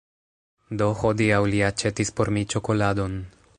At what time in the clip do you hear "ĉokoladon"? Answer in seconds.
2.55-3.23